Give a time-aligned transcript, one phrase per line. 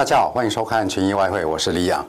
[0.00, 2.02] 大家好，欢迎收看群益外汇，我是李阳。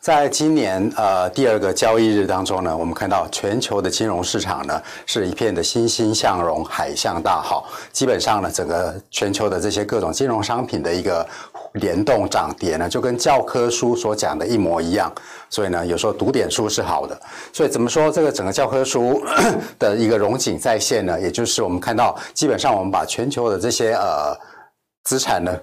[0.00, 7.68] 在今年呃第二个交易日当中呢，我们看到全球的金融市场呢是一片的欣欣向荣，海象大好。
[7.92, 11.24] 基本上呢，整个全球的这些各种金融商品的一个
[11.74, 15.12] 联动涨跌呢，就跟教科书所讲的一模一样。
[15.48, 17.16] 所以呢，有时候读点书是好的。
[17.52, 19.22] 所以怎么说这个整个教科书
[19.78, 21.20] 的一个融景再现呢？
[21.20, 24.36] 也就是我们看到，基本上我们把全球的这些呃
[25.04, 25.56] 资产呢。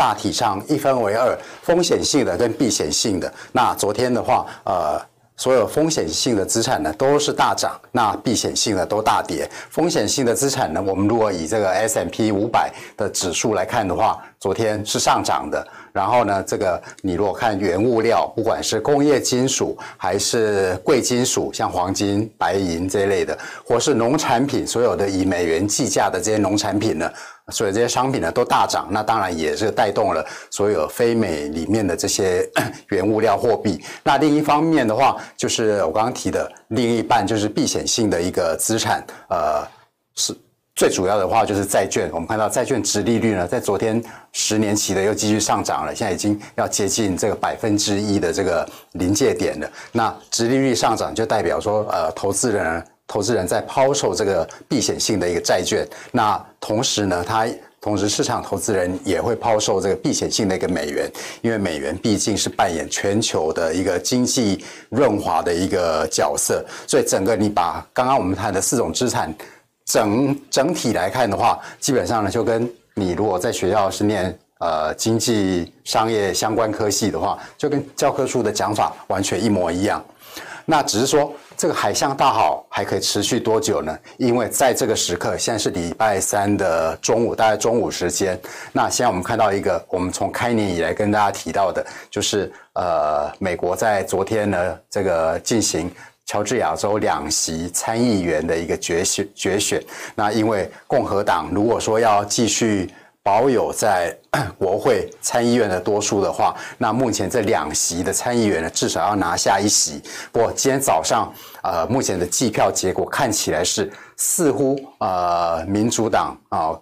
[0.00, 3.30] 大体上一分为二，风险性的跟避险性的。
[3.52, 4.98] 那昨天的话，呃，
[5.36, 9.46] 所有风险性的资产呢都是大涨，那避险性的都大跌。
[9.68, 15.68] 风险性的资产呢，我们如果以这个 S M P 五百的指数来看的话，昨天是上涨的。
[15.92, 27.10] 然后呢，这个你如果看原物料，不管是工业金属还是贵金属，像黄金、白银这一类的，或是农产品，所有的以美元计价的这些农产品呢，
[27.48, 28.88] 所有这些商品呢都大涨。
[28.90, 32.48] 那当然也是带动了所有非美里面的这些
[32.90, 33.82] 原物料货币。
[34.02, 39.66] 那另一方面的话，就是我刚刚提的另一半，就是避险性的一个资产，呃，
[40.14, 40.36] 是。
[40.80, 49.70] 最主要的话就是债券，我们看到债券殖利率呢，在昨天十年期的又继续上涨了，现在已经要接近这个百分之一的这个临界点了。
[49.92, 55.86] 那殖利率上涨就代表说，呃，投资人投资人在抛售这个避险性的一个债券。
[56.12, 57.46] 那同时呢，它
[57.78, 61.06] 同时市场投资人也会抛售这个避险性的一个美元，
[61.42, 66.64] 因为美元毕竟是扮演全球的一个经济润滑的一个角色。
[66.86, 69.30] 所以整个你把刚刚我们谈的四种资产。
[69.90, 80.04] 整整体来看的话，基本上呢，就跟你如果在学校是念呃经济商业相关科系的话，就跟教科书的讲法完全一模一样。
[80.64, 83.98] 那只是说这个海象大好还可以持续多久呢？
[84.18, 88.38] 因为在这个时刻，现在是礼拜三的中午，大概中午时间。
[88.72, 95.90] 那现在我们看到一个，我们从开年以来跟大家提到的，就是呃，美国在昨天呢这个进行。
[96.30, 99.82] 乔治亚州两席参议员的一个决选决选，
[100.14, 102.88] 那因为共和党如果说要继续
[103.20, 104.16] 保有在
[104.56, 110.00] 国会参议院的多数的话，那目前这两席的参议员呢，至少要拿下一席。
[110.30, 116.78] 不过今天早上，呃，目前的计票结果看起来是似乎呃，民主党啊，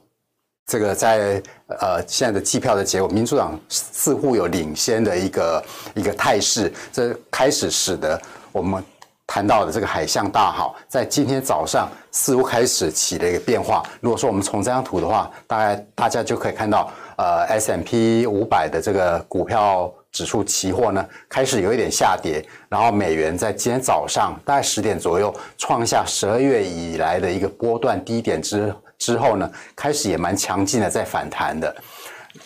[0.66, 1.42] 这个在
[1.80, 8.20] 呃现在的计票的结果，民主党似乎有领先的一个一个态势，这开始使得
[8.53, 8.84] 我们。
[9.28, 13.83] 谈到的这个海象大好，在今天早上似乎开始起了一个变化。
[14.00, 22.43] 如果说我们从这张图的话，大概大家就可以看到，呃，S M P 五百的这个股票指数期货呢，开始有一点下跌。
[22.71, 31.77] 然后美元在今天早上大概十点左右创下十二月以来的一个波段低点之之后呢，开始也蛮强劲的在反弹的。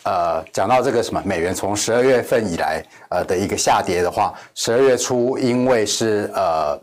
[0.04, 6.80] 呃，讲到这个什么美元从十二月份以来呃的一个下跌的话，十二月初因为是呃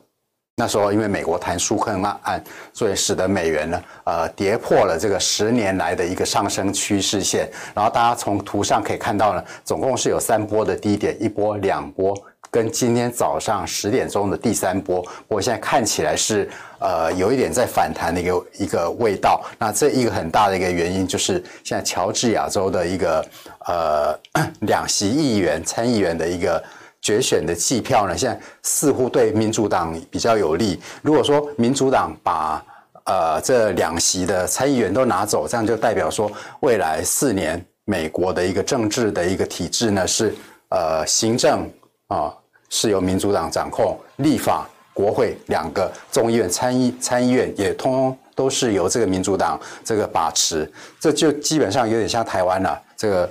[0.56, 2.44] 那时候因为美国谈纾困案，
[2.74, 7.50] 所以使得美元呢呃跌破了这个十年来的一个上升趋势线。
[7.74, 12.16] 然后大家从图上可以看到呢，总共是有三波的低点，一波、两波。
[12.52, 16.50] 跟今天早上十点钟的第三波，我现在看起来是
[16.80, 19.44] 呃有一点在反弹的一个一个味道。
[19.60, 23.24] 那这一个很大的一个原因就是现在乔治亚州的一个
[23.68, 24.20] 呃
[24.62, 26.64] 两席议员参议员的一个
[27.02, 30.82] 决选的计票呢，现在似乎对民主党比较有利。
[31.04, 32.66] 如果说民主党把
[33.06, 36.32] 呃这两席的参议员都拿走，这样就代表说
[36.62, 40.34] 未来四年美国的一个政治的一个体制呢是
[40.70, 41.70] 呃行政。
[42.10, 42.34] 啊、
[42.70, 52.82] 是由民主党掌控，立法、国会两个众议院、参议参议院也通通都是由这个民主党这个把持，这就基本上有点像台湾了。
[52.96, 53.30] 这个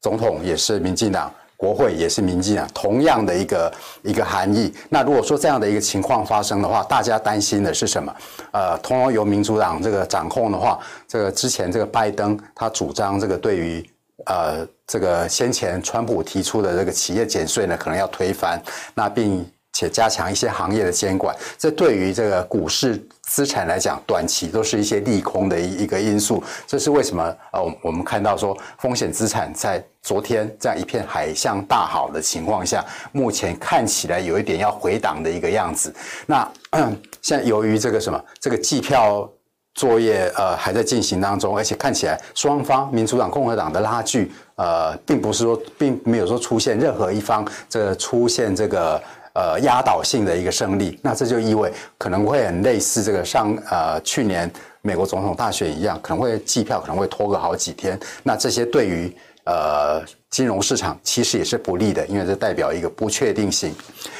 [0.00, 3.72] 总统也是民进党，国会也是民进党，同样的一个
[4.02, 4.72] 一个含义。
[4.88, 8.14] 那如果说这样的一个情况发生的话，大家担心的是什么？
[8.52, 13.84] 呃，通通由民主党这个掌控的话，这个之前这个拜登他主张这个对于。
[14.26, 18.60] 呃，这个先前川普提出的这个企业减税呢，可能要推翻，
[18.94, 26.42] 那并且加强一些行业的监管，这对于这个股市资产来讲，短期都是一些利空的一一个因素。
[26.66, 27.22] 这是为什么？
[27.52, 35.94] 呃，我们看到说风险资产在昨天这样一片海象大好的情况下，目前看起来有一点要回档的一个样子。
[36.26, 36.50] 那
[37.22, 39.30] 现在由于这个什么，这个计票。
[39.78, 49.00] 作业呃还在进行当中，而且看起来双方民主党、共和党的拉锯呃，并不是说并没有说出现任何一方这个出现这个
[49.34, 54.50] 呃压倒性的一个胜利，那这就意味可能会很类似这个上呃去年
[54.82, 63.72] 美国总统大选一样，可能会计票可能会拖个好几天，那这些对于呃金融市场其实也是不利的，因为这代表一个不确定性。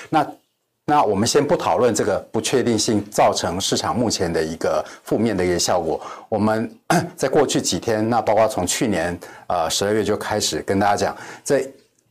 [0.09, 0.25] 那
[0.89, 6.01] 那我们先不讨论这个不确定性造成市场目前的一个负面的一个效果。
[6.31, 6.75] 我们
[7.15, 9.17] 在过去几天，那包括从去年
[9.49, 11.63] 呃十二月就开始跟大家讲，在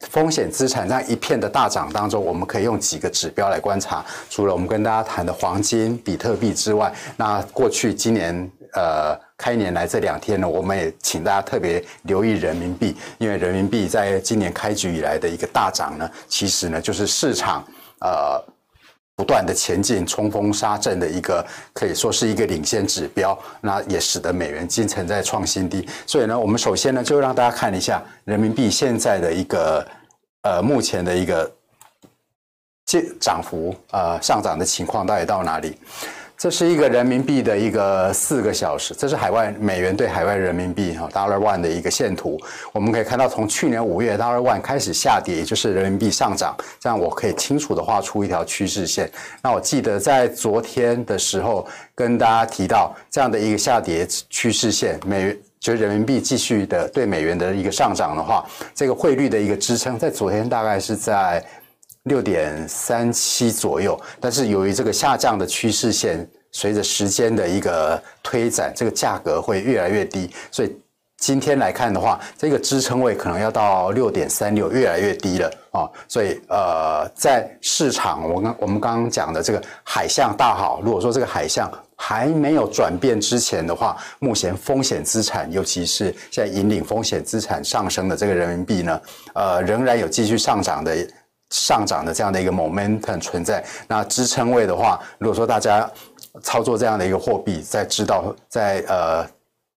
[0.01, 4.06] 风险资产这样一片的大涨当中，我们可以用几个指标来观察。
[4.29, 17.65] 除了我们跟大家谈的黄金、比特币之外，那过去今年呃开年来这两天呢，我们也请大家特别留意人民币，因为人民币在今年开局以来的一个大涨呢，其实呢就是市场
[18.01, 18.39] 呃。
[19.18, 21.44] 不断的前进，冲锋杀阵的一个
[21.74, 25.90] 可以说是一个领先指标，那也使得美元金存在创新低。
[26.06, 29.86] 所以呢，我们首先呢就让大家看一下人民币现在的一个
[30.44, 31.52] 呃目前的一个
[32.86, 35.75] 这涨幅呃上涨的情况到底到哪里？
[36.38, 42.39] 这是一个人民币的一个四个小时，这是海外美元对海外人民币哈 Dollar One 的一个线图。
[42.72, 49.10] 我们可以看到，从去年五月 Dollar One 开始下跌，也就是人民币上涨，这样我可以清楚地画出一条趋势线。
[49.42, 58.45] 那我记得在昨天的时候跟大家提到，这样的一个下跌趋势线，美元就是人民币继续的对美元的一个上涨的话，
[58.75, 61.44] 这个汇率的一个支撑，在昨天大概是在。
[62.07, 70.75] 六点三七左右，但是由于这个下降的趋势线，随着时间的一个推展，这个价格会越来越低，所以
[71.18, 75.89] 今天来看的话，这个支撑位可能要到六点三六，越来越低了啊。
[76.07, 89.01] 所以呃，在市场，我刚我们刚刚讲的这个海象大好，如果说这个海象还没有转变之前的话，目前风险资产，尤其是现在引领风险资产上升的这个人民币呢，
[89.33, 90.95] 呃，仍然有继续上涨的。
[91.50, 95.90] 上涨的这样的一个 momentum 存在，那支撑位的话，如果说大家
[96.44, 99.26] 操作这样的一个货币，在知道在呃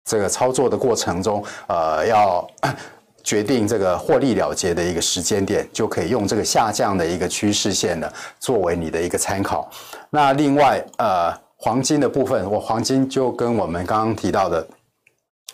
[0.04, 2.46] 这个操作的过程中，呃要
[3.22, 8.10] 决定这个获利了结的一个时间点，就可以用这个下降的一个趋势线呢，
[8.40, 9.70] 作为你的一个参考。
[10.10, 14.66] 那另外呃黄金的部分，我黄金就跟我们刚刚提到的。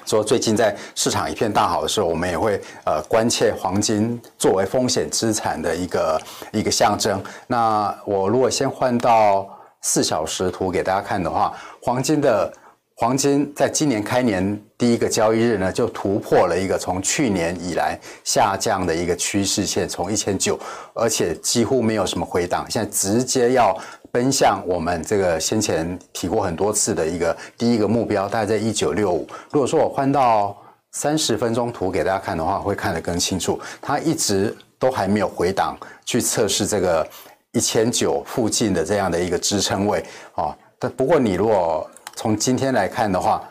[0.06, 6.21] 说最近在市场一片大好的时候，我们也会呃关切黄金作为风险资产的一个
[6.53, 7.23] 一个象征。
[7.47, 9.49] 那我如果先换到
[9.83, 11.53] 四小时图给大家看的话，
[11.83, 12.53] 黄金的
[12.97, 20.59] 黄金在今年开年第一个交易日呢，就突破了一个从去年以来下降的一个趋势线，从一千九，
[20.95, 23.77] 而且几乎没有什么回档，现在直接要。
[24.15, 29.27] 奔向我们这个先前提过很多次的一个第一个目标，大概在一九六五。
[29.51, 30.57] 如果说我换到
[30.93, 33.59] 三十分钟图给大家看的话，会看得更清楚。
[33.83, 37.05] 它一直都还没有回档去测试这个
[37.51, 40.01] 一千九附近的这样的一个支撑位
[40.37, 40.57] 啊。
[40.79, 41.85] 但不过你如果
[42.15, 43.43] 从今天来看的话，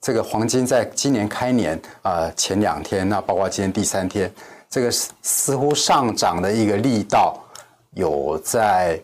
[0.00, 4.28] 这个黄金在今年开年啊前两天，那包括今天第三天，
[4.68, 7.38] 这个似乎上涨的一个力道
[7.94, 9.00] 有在。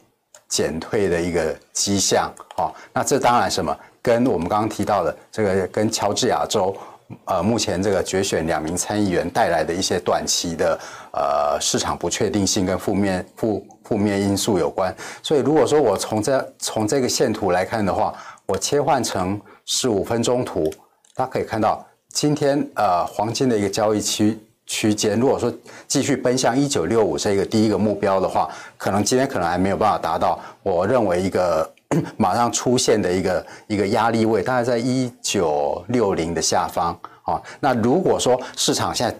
[0.55, 3.77] 减退的一个迹象，哦，那这当然什么？
[4.01, 6.73] 跟我们刚刚提到的这个，跟乔治亚州，
[7.25, 10.79] 呃，目前这个决选两名参议员带来的一些短期的
[11.12, 14.95] 呃市场不确定性跟负面负负面因素有关。
[15.25, 18.15] 所以，如果说我从这从这个线图来看的话，
[18.46, 20.73] 我切换成十五分钟图，
[21.17, 24.39] 大家可以看到今天呃黄金的一个交易区。
[24.67, 25.53] 区间，如果说
[25.87, 30.41] 继续奔向一九六五这个第一个目标的话，可能今天可能还没有办法达到。
[30.63, 31.71] 我认为一个
[32.17, 37.41] 马上出现的一个一个压力位，大概在一九六零的下方啊。
[37.61, 39.17] 那如果说市场现在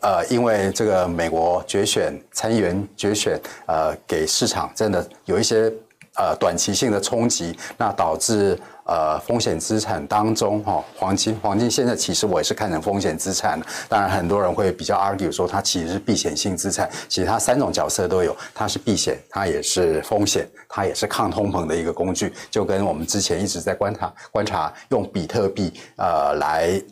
[0.00, 5.72] 呃，因为这个美国决选参议员决选呃，给市场真的有一些
[6.16, 8.58] 呃短期性的冲击，那导致。
[8.84, 13.58] 呃，风险资产当中，哈，黄金，黄金现在其实我也是看成风险资产。
[13.88, 16.90] 当然，很多人会比较 argue 说它其实是避险性资产。
[17.08, 22.32] 其实它三种角色都有，它是避险，它也是风险，它也是抗通膨的一个工具。
[22.50, 26.82] 就跟我们之前一直在观察观察用比特币呃来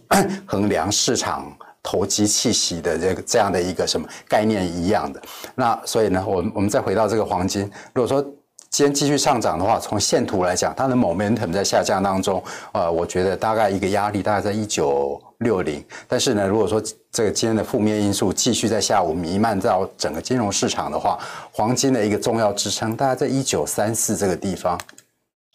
[0.47, 5.21] 衡量市场投机气息的这个这样的一个什么概念一样的。
[5.57, 8.25] 那所以呢，我们我们再回到这个黄金，如果说。
[8.71, 15.85] 今天继续上涨的话，从线图来讲，它的 momentum 在下降当中，呃，我觉得大概一个压力大概在一九六零。
[16.07, 21.19] 但是呢，如果说这个今天的负面因素继续在下午弥漫到整个金融市场的话，
[21.53, 24.79] 黄金的一个重要支撑大概在一九三四这个地方。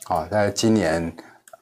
[0.04, 1.12] 好，在今年。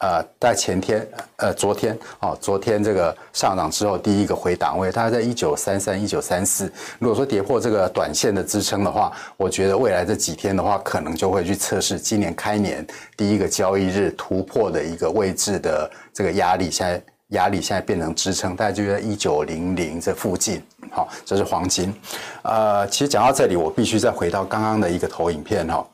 [0.04, 1.08] 呃，在前天，
[1.38, 6.70] 呃，昨天，哦，昨天这个上涨之后，第一个回档位，大概在一九三三、一九三四。
[7.00, 16.70] 如果说跌破这个短线的支撑的话，我觉得未来这几天的话，可能就会去测试今年开年第一个交易日突破的一个位置的这个压力。
[16.70, 20.62] 现在压力现在变成支撑，大概就在一九零零这附近。
[20.92, 21.96] 好，这是黄金。
[22.42, 25.88] 呃，其实讲到这里，我必须再回到刚刚的一个投影片哈。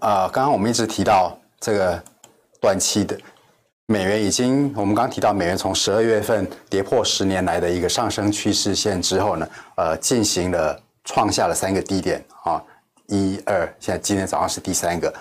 [0.00, 2.02] 呃，刚刚我们一直提到这个
[2.60, 3.18] 短期的
[3.86, 12.62] 美元已经，我们刚提到美元从十二月份跌破十年来的一个上升趋势线之后呢，呃，进行了创下了三个低点啊。
[13.12, 15.12] 一二，现在今天早上是第三个。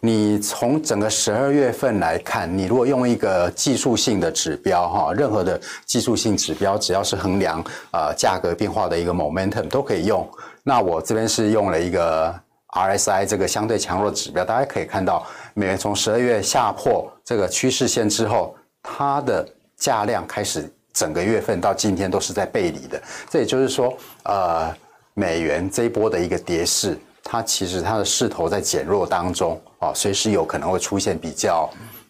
[0.00, 10.28] 你从整个十二月份来看，你如果用一个技术性的指标，哈，任何的技术性指标，只要是衡量呃价格变化的一个 momentum 都可以用。
[10.62, 12.38] 那我这边是用了一个
[12.74, 23.00] RSI 这个相对强弱指标，大家可以看到，美元从十二月下破这个趋势线之后，它的价量开始整个月份到今天都是在背离的。
[23.30, 24.74] 这也就是说，呃，
[25.14, 26.98] 美元这一波的一个跌势。
[27.30, 31.68] 它其实它的势头在减弱当中啊，随时有可能会出现比较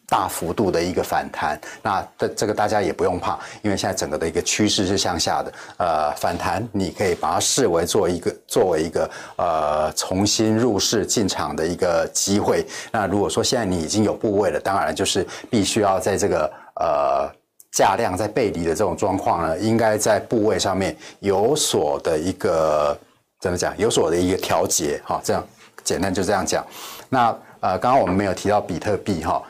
[0.08, 1.60] 大幅度的一个反弹。
[1.82, 5.52] 那这这个大家也不用怕，因为现在整个的一个趋势是向下的。
[5.76, 12.66] 呃，反弹你可以把它视为做一个作为一个呃重新入市进场的一个机会。
[12.90, 17.30] 那如果说现在你已经有部位了，当然就是必须要在这个呃
[17.72, 22.96] 价量在背离的这种状况呢，应该在部位上面有所的一个。
[23.40, 23.72] 怎么讲？
[23.78, 25.46] 有所的一个调节，哈，这样
[25.84, 26.66] 简单就这样讲。
[27.08, 27.26] 那
[27.60, 29.40] 呃，刚刚我们没有提到比特币，哈，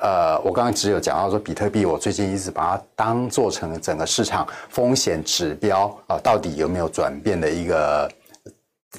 [0.00, 8.10] 呃，我刚刚只有讲到说比特币，我最近一直把它当做成整个市场风险指标啊，到底有没有转变的一个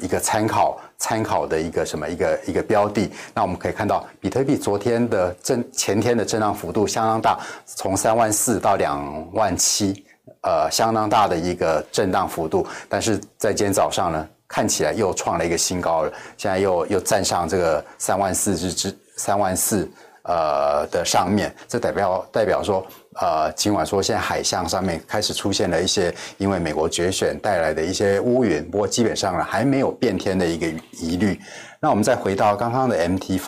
[0.01, 3.11] 一个参考参考的一个什么一个一个标的。
[3.33, 10.05] 那我们可以看到，比特币昨天的震前天的震荡幅度相当大，从三万四到两万七。
[10.43, 19.87] 呃，相当大的一个震荡幅度，但是在今天早上呢，看起来又创了一个新高了，现在又又站上这个三万四之之三万四
[20.23, 22.85] 呃的上面，这代表代表说，
[23.19, 31.39] 呃，尽管说现在海象上面开始出现了一些因为美国决选带来的一些乌云，不过基本上呢还没有变天的一个疑虑。
[31.79, 33.45] 那我们再回到刚刚的 MT5，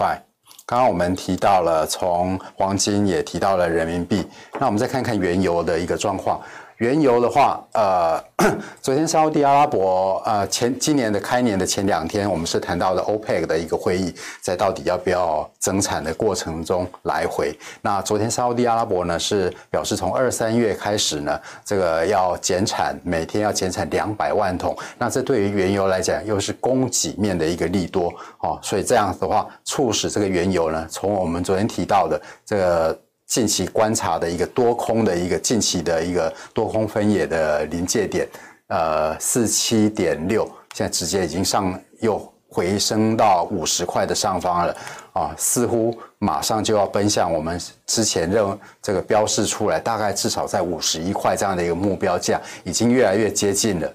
[0.65, 4.27] 刚刚我们提到了从黄金也提到了人民币，
[4.59, 6.41] 那我们再看看原油的一个状况。
[6.83, 8.21] 原油的话，呃，
[8.83, 17.57] 昨天沙乌地阿拉伯，呃，前今年的开年的前两天，我们是谈到了 OPEC 的一个会议，在到底要不要增产的过程中来回。
[17.81, 24.75] 那昨天沙乌地阿拉伯呢是表示，从二三月开始呢，这个要减产，每天要减产两百万桶。
[24.97, 32.99] 那这对于原油来讲，又是供给面的一个利多，哦，所以这样子的话，促使这个原油呢，从我们昨天提到的这个。
[33.33, 38.29] 近期观察的一个多空的一个近期的一个多空分野的临界点，
[38.67, 44.75] 呃，四七点六，现在直接已经上又回升到五十块的上方了
[45.13, 53.93] 啊，似乎马上就要奔向我们之前认这个标示出来，大概至少在五十一块这样的一个目标价，已经越来越接近了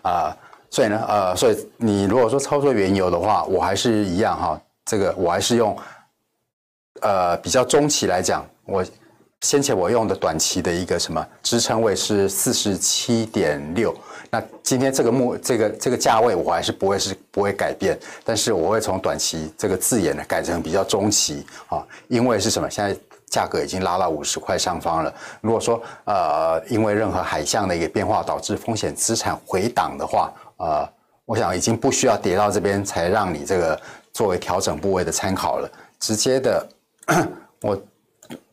[0.00, 0.34] 啊，
[0.70, 5.76] 所以呢，呃，所以你如果说操作原油的话，我还是一样哈，这个我还是用。
[7.00, 8.84] 呃，比较中期来讲，我
[9.42, 13.94] 先前我用的短期的一个什么支撑位是四十七点六。
[14.30, 22.68] 那今天这个目这个这个价位我还是不会是不会改变，但是我会从短期这个字眼呢改成比较中期啊，因为是什么？
[22.68, 22.98] 现在
[23.28, 25.14] 价格已经拉到五十块上方了。
[25.40, 30.88] 如果说呃，因为任何海象的一个变化导致风险资产回档的话，呃，
[31.24, 33.80] 我想已经不需要跌到这边才让你这个
[34.12, 36.66] 作为调整部位的参考了，直接的。
[37.62, 37.82] 我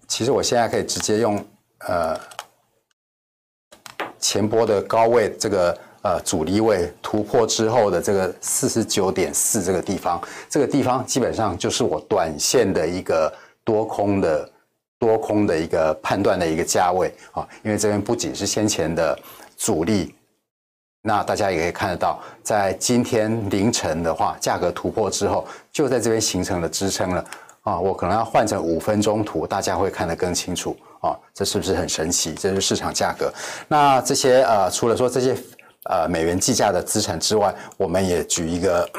[0.08, 1.44] 其实我现在可以直接用
[1.80, 2.20] 呃
[4.20, 13.34] 前波的高位这个呃阻力位突破之后的这个四十九点四这个地方，这个地方基本上就是我短线的一个
[13.64, 14.50] 多空的
[15.00, 19.18] 多空的一个判断的一个价位啊，因为这边不仅是先前的
[19.58, 20.16] 阻力，
[21.02, 27.26] 那大家也可以看得到，在今天凌晨的话，价格突破之后，就在这边形成了支撑了。
[27.64, 31.18] 啊，我可能要换成五分钟图，大家会看得更清楚啊。
[31.34, 32.34] 这是不是很神奇？
[32.34, 33.32] 这是市场价格。
[33.70, 35.34] 那这些呃，除了说这些
[35.86, 38.90] 呃美元计价的资产之外，我们也举一个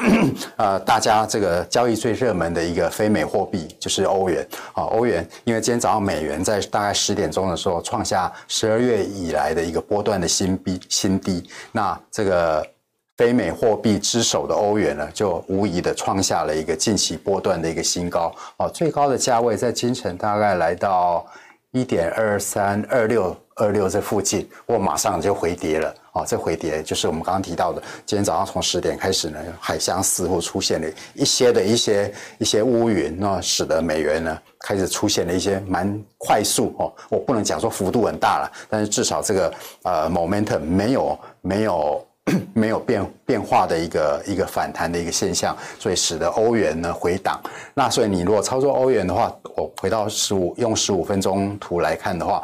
[0.55, 4.83] 呃大家这个交易最热门的一个非美货币，就是欧元啊。
[4.85, 12.65] 欧元，因为今天早上美元在大概十点钟的时候创下十二月以来的一个波段的新低新低，那这个。
[13.17, 21.25] 非美货币之首的欧元呢，就无疑的创下了一个近期波段的一个新高哦，最高的价位在今晨大概来到
[21.71, 39.53] 一点二三二六二六这附近，我马上就回跌了啊，这回跌就是我们刚刚提到的，今天早上从十点开始呢，海峡似乎出现了一些的一些一些乌云，那使得美元呢开始出现了一些蛮快速哦，我不能讲说幅度很大了，但是至少这个
[39.83, 42.05] 呃 momentum 没有没有。
[42.53, 47.39] 没有变变化的一个一个反弹的一个现象，所以使得欧元呢回档。
[47.75, 52.41] 那所以你如果操作欧元的话，我回到十五用十五分钟图来看的话，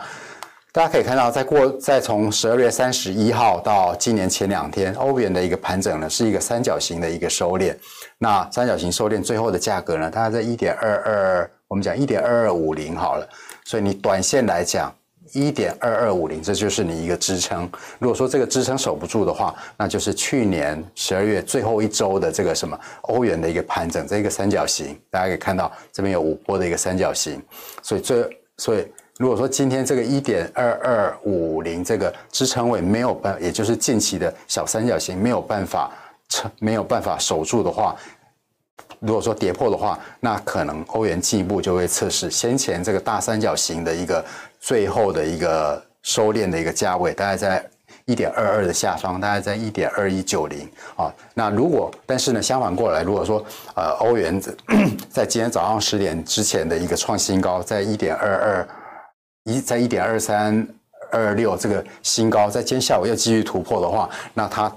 [0.72, 7.76] 大家可以看到，在过在从十二月三十一号到今年前两天，欧元的一个盘整呢是一个三角形的一个收敛。
[8.20, 13.28] 那三角形收敛最后的价格呢，大概在一点二二，我们讲一点二二五零好了。
[13.66, 14.94] 所以你短线来讲。
[15.34, 17.70] 一点二二五零，这就是你一个支撑。
[18.00, 27.42] 如果说这个支撑守不住的话，那就是去年十二月最后一周的这个什么欧元的一个盘整，这个三角形，大家可以看到这边有五波的一个三角形。
[27.82, 28.86] 所以这，所以
[29.18, 35.92] 如果说今天这个一点二二五零这个支撑位没有办，也就是近期的小三角形没有办法
[36.30, 37.96] 撑，没有办法守住的话。
[39.00, 44.24] 如果说跌破的话，那可能欧元进一步就会测试先前这个大三角形的一个
[44.62, 47.68] 最后的一个收敛的一个价位，大概在
[48.06, 51.12] 一点二二的下方，大概在一点二一九零啊。
[51.34, 53.44] 那如果但是呢，相反过来，如果说
[53.76, 54.40] 呃欧元
[55.10, 58.68] 在今天早上十点之前的一个创新高，在一点二二
[59.46, 60.66] 一，在一点二三
[61.12, 64.72] 二六这个新高，在今天下午又继续突破的话，那它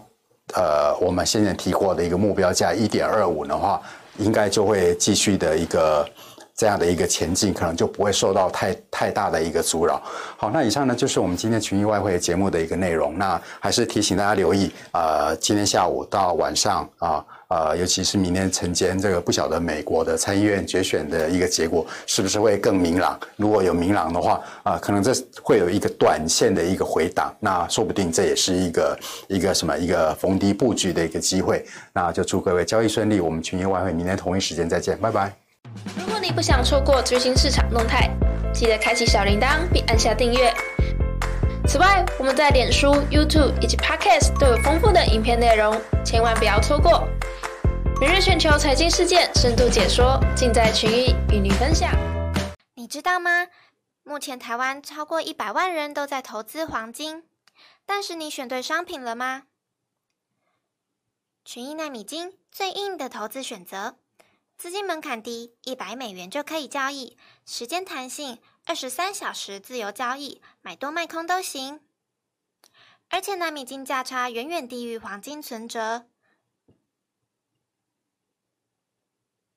[0.55, 3.81] 呃我们先前提过的一个目标价一点二五的话。
[4.19, 6.09] 应该就会继续的一个
[6.57, 10.01] 这样的一个前进，可能就不会受到太太大的一个阻扰。
[10.37, 13.19] 好，那以上呢就是我们今天群益外汇节目的一个内容。
[13.19, 17.25] 那还是提醒大家留意，呃，今天下午到晚上啊。
[17.49, 23.21] 呃，尤其是明天晨间，这个不晓得美国的参议院决选的一个结果是不是会更明朗？
[23.37, 31.65] 如果有明朗的话，啊、可能这会有一个短线的一个回档，那说不定这也是一个一个什么一个逢低布局的一个机会。
[31.93, 36.04] 那就祝各位交易顺利，我们群益外汇明天同一时间再见，拜拜。
[36.25, 38.09] 你不想错过最新市场动态，
[38.55, 40.51] 记得开启小铃铛并按下订阅。
[41.69, 47.07] 此外，我们在脸书、YouTube 以及 Podcast 都有丰富的影片内容，千万不要错过。
[48.01, 51.91] 每日全球财经事件深度解说，尽在群益与你分享。
[52.73, 53.49] 你知道吗？
[54.03, 57.25] 目前台湾超过一百万人都在投资黄金，
[57.85, 59.43] 但是你选对商品了吗？
[61.45, 63.97] 群益奈米金最硬的投资选择，
[64.57, 71.81] 资金门槛低，一百美元就可以交易，时间弹性，二十三小时自由交易，买多卖空都行。
[73.09, 76.07] 而且纳米金价差远远低于黄金存折。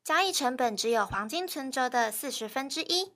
[0.03, 3.13] 交易成本只有黄金存折的四十分之一。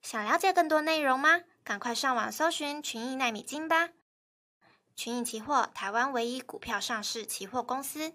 [0.00, 1.42] 想了解更多内容吗？
[1.62, 3.90] 赶快上网搜寻群益纳米金吧！
[4.96, 8.14] 群益期货，台湾唯一股票上市期货公司。